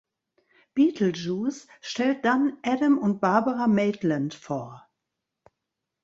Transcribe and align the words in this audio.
Beetlejuice 0.73 1.67
stellt 1.79 2.25
dann 2.25 2.57
Adam 2.63 2.97
und 2.97 3.21
Barbara 3.21 3.67
Maitland 3.67 4.33
vor. 4.33 4.89